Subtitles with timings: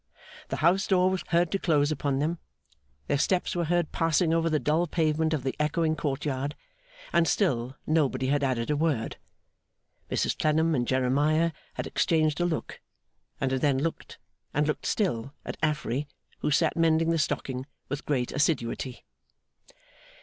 [0.49, 2.39] The house door was heard to close upon them,
[3.05, 6.55] their steps were heard passing over the dull pavement of the echoing court yard,
[7.13, 9.17] and still nobody had added a word.
[10.09, 12.81] Mrs Clennam and Jeremiah had exchanged a look;
[13.39, 14.17] and had then looked,
[14.55, 16.07] and looked still, at Affery,
[16.39, 19.05] who sat mending the stocking with great assiduity.